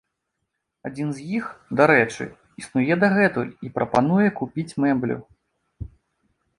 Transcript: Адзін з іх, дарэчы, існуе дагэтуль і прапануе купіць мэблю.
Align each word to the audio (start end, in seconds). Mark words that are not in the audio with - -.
Адзін 0.89 1.11
з 1.17 1.25
іх, 1.39 1.45
дарэчы, 1.83 2.23
існуе 2.63 2.93
дагэтуль 3.05 3.55
і 3.69 3.73
прапануе 3.79 4.27
купіць 4.43 4.71
мэблю. 4.87 5.17